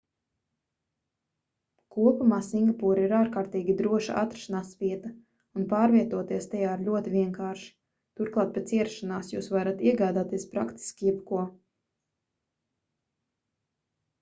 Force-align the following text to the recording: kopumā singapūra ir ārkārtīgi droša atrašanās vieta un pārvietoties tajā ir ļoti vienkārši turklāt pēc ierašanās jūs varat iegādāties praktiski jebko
kopumā 1.95 2.39
singapūra 2.47 3.03
ir 3.07 3.13
ārkārtīgi 3.17 3.75
droša 3.81 4.15
atrašanās 4.21 4.71
vieta 4.79 5.11
un 5.61 5.67
pārvietoties 5.75 6.49
tajā 6.55 6.71
ir 6.79 6.83
ļoti 6.87 7.13
vienkārši 7.17 7.69
turklāt 8.21 8.57
pēc 8.57 8.75
ierašanās 8.79 9.31
jūs 9.35 9.51
varat 9.59 9.85
iegādāties 9.91 10.47
praktiski 10.57 11.11
jebko 11.11 11.45